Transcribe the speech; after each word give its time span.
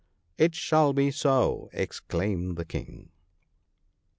'It 0.45 0.55
shall 0.55 0.93
be 0.93 1.11
so,' 1.11 1.69
exclaimed 1.73 2.57
the 2.57 2.65
King. 2.65 3.11